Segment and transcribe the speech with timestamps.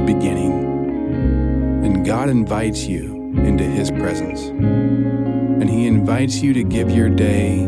[0.00, 1.84] beginning.
[1.84, 4.42] And God invites you into His presence.
[4.42, 7.58] And He invites you to give your day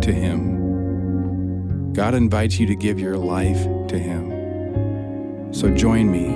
[0.00, 1.92] to Him.
[1.92, 5.52] God invites you to give your life to Him.
[5.52, 6.26] So join me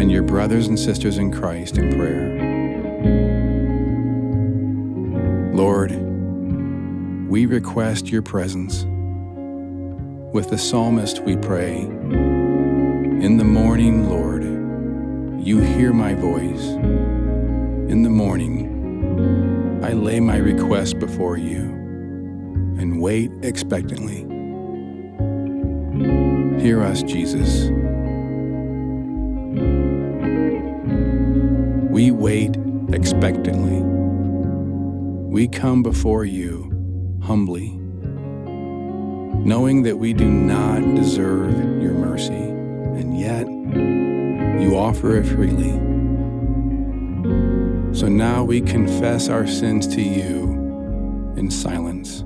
[0.00, 2.32] and your brothers and sisters in Christ in prayer.
[5.54, 5.92] Lord,
[7.28, 8.84] we request your presence.
[10.34, 11.86] With the psalmist, we pray,
[13.24, 14.42] In the morning, Lord,
[15.42, 16.60] you hear my voice.
[17.88, 21.62] In the morning, I lay my request before you
[22.78, 24.26] and wait expectantly.
[26.60, 27.70] Hear us, Jesus.
[31.90, 32.58] We wait
[32.92, 33.80] expectantly.
[35.32, 36.70] We come before you
[37.22, 37.70] humbly
[39.44, 42.63] knowing that we do not deserve your mercy,
[42.96, 43.46] and yet
[44.60, 45.72] you offer it freely.
[47.94, 52.24] So now we confess our sins to you in silence.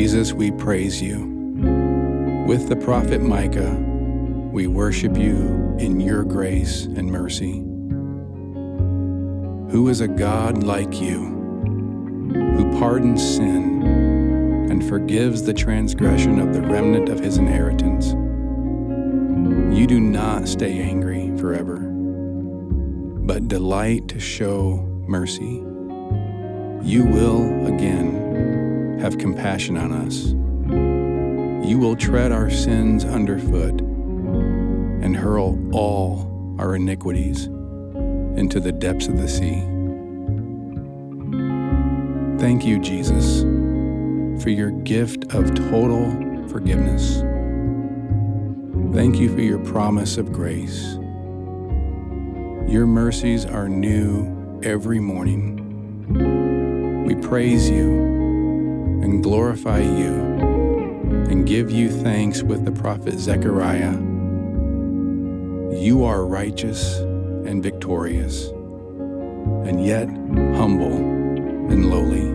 [0.00, 1.26] Jesus, we praise you.
[2.48, 3.74] With the prophet Micah,
[4.50, 7.58] we worship you in your grace and mercy.
[9.70, 11.18] Who is a God like you,
[12.32, 13.82] who pardons sin
[14.70, 18.12] and forgives the transgression of the remnant of his inheritance?
[19.76, 25.62] You do not stay angry forever, but delight to show mercy.
[26.82, 28.20] You will again
[29.00, 30.34] have compassion on us.
[31.66, 37.46] You will tread our sins underfoot and hurl all our iniquities
[38.36, 39.62] into the depths of the sea.
[42.38, 43.42] Thank you, Jesus,
[44.42, 46.10] for your gift of total
[46.48, 47.22] forgiveness.
[48.94, 50.94] Thank you for your promise of grace.
[52.68, 55.56] Your mercies are new every morning.
[57.06, 58.19] We praise you
[59.02, 60.14] and glorify you
[61.28, 63.92] and give you thanks with the prophet Zechariah.
[65.72, 68.48] You are righteous and victorious,
[69.66, 70.08] and yet
[70.56, 72.26] humble and lowly.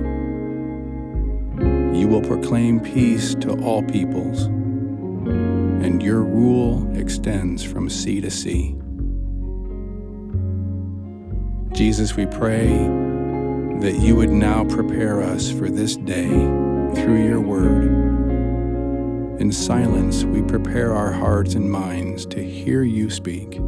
[1.99, 8.75] You will proclaim peace to all peoples, and your rule extends from sea to sea.
[11.73, 12.69] Jesus, we pray
[13.81, 18.05] that you would now prepare us for this day through your word.
[19.39, 23.59] In silence, we prepare our hearts and minds to hear you speak.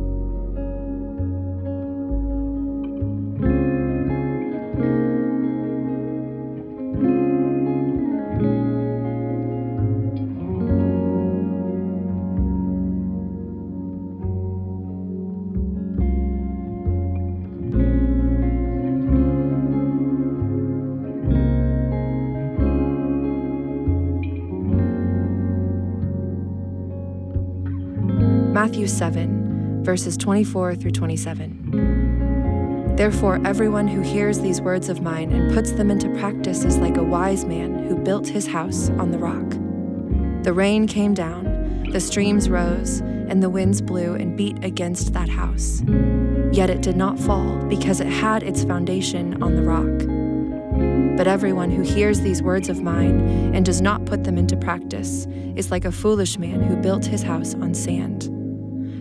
[28.58, 32.96] Matthew 7, verses 24 through 27.
[32.98, 36.98] Therefore, everyone who hears these words of mine and puts them into practice is like
[36.98, 39.48] a wise man who built his house on the rock.
[40.44, 45.30] The rain came down, the streams rose, and the winds blew and beat against that
[45.30, 45.84] house.
[46.52, 50.00] Yet it did not fall because it had its foundation on the rock.
[51.16, 55.28] But everyone who hears these words of mine and does not put them into practice
[55.56, 58.34] is like a foolish man who built his house on sand.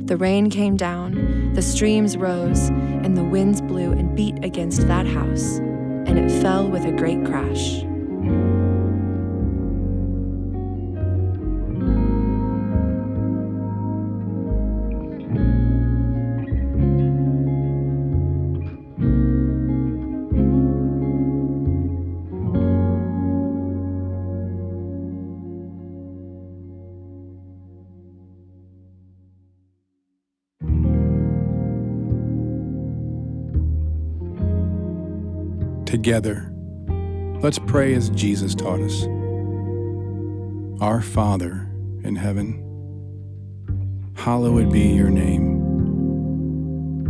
[0.06, 5.04] The rain came down, the streams rose, and the winds blew and beat against that
[5.04, 7.82] house, and it fell with a great crash.
[35.96, 36.52] Together,
[37.40, 39.04] let's pray as Jesus taught us.
[40.82, 41.72] Our Father
[42.04, 42.62] in heaven,
[44.14, 45.56] hallowed be your name.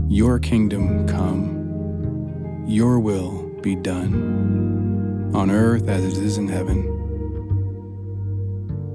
[0.09, 6.85] Your kingdom come, your will be done, on earth as it is in heaven.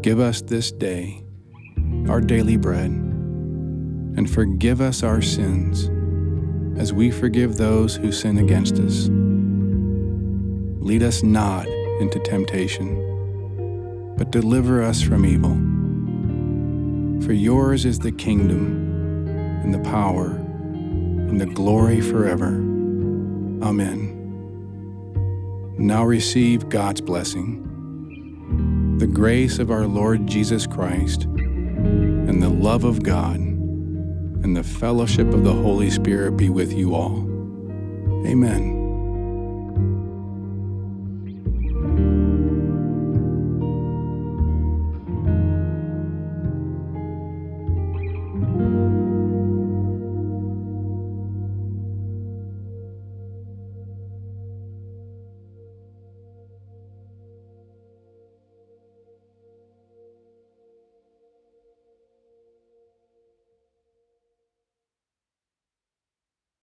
[0.01, 1.21] Give us this day
[2.07, 5.91] our daily bread, and forgive us our sins
[6.79, 9.09] as we forgive those who sin against us.
[10.81, 11.67] Lead us not
[11.99, 15.55] into temptation, but deliver us from evil.
[17.23, 19.27] For yours is the kingdom,
[19.63, 22.47] and the power, and the glory forever.
[23.61, 24.17] Amen.
[25.77, 27.67] Now receive God's blessing
[28.97, 35.33] the grace of our Lord Jesus Christ, and the love of God, and the fellowship
[35.33, 37.27] of the Holy Spirit be with you all.
[38.27, 38.80] Amen.